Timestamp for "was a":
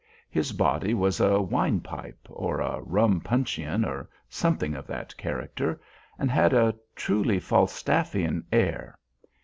0.95-1.39